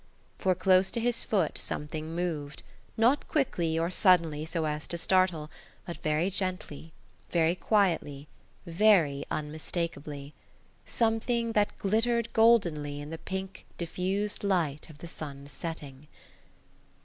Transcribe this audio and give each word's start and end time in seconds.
For 0.39 0.55
close 0.55 0.89
to 0.89 0.99
his 0.99 1.23
foot 1.23 1.59
something 1.59 2.15
moved, 2.15 2.63
not 2.97 3.27
quickly 3.27 3.77
or 3.77 3.91
suddenly 3.91 4.45
so 4.45 4.65
as 4.65 4.87
to 4.87 4.97
startle, 4.97 5.51
but 5.85 5.97
very 5.97 6.31
gently, 6.31 6.91
very 7.29 7.53
quietly, 7.53 8.27
very 8.65 9.25
unmistakably–something 9.29 11.51
that 11.51 11.77
glittered 11.77 12.33
goldenly 12.33 12.99
in 12.99 13.11
the 13.11 13.19
pink, 13.19 13.67
diffused 13.77 14.43
light 14.43 14.89
of 14.89 14.97
the 14.97 15.05
sun 15.07 15.45
setting. 15.45 16.07